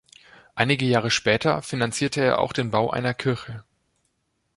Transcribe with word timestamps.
Einige 0.55 0.83
Jahre 0.87 1.11
später 1.11 1.61
finanzierte 1.61 2.21
er 2.21 2.39
auch 2.39 2.53
den 2.53 2.71
Bau 2.71 2.89
einer 2.89 3.13
Kirche. 3.13 3.63